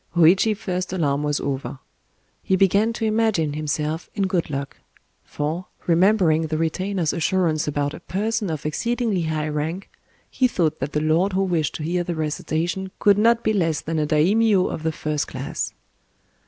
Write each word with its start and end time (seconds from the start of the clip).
Hōïchi's 0.15 0.57
first 0.57 0.91
alarm 0.93 1.21
was 1.21 1.39
over: 1.39 1.77
he 2.41 2.55
began 2.55 2.91
to 2.93 3.05
imagine 3.05 3.53
himself 3.53 4.09
in 4.15 4.25
good 4.25 4.49
luck;—for, 4.49 5.67
remembering 5.85 6.47
the 6.47 6.57
retainer's 6.57 7.13
assurance 7.13 7.67
about 7.67 7.93
a 7.93 7.99
"person 7.99 8.49
of 8.49 8.65
exceedingly 8.65 9.21
high 9.29 9.47
rank," 9.49 9.91
he 10.31 10.47
thought 10.47 10.79
that 10.79 10.93
the 10.93 11.01
lord 11.01 11.33
who 11.33 11.43
wished 11.43 11.75
to 11.75 11.83
hear 11.83 12.03
the 12.03 12.15
recitation 12.15 12.89
could 12.97 13.19
not 13.19 13.43
be 13.43 13.53
less 13.53 13.79
than 13.81 13.99
a 13.99 14.07
daimyō 14.07 14.73
of 14.73 14.81
the 14.81 14.91
first 14.91 15.27
class. 15.27 15.71